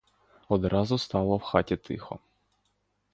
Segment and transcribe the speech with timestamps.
[0.47, 2.19] Одразу стало в хаті тихо.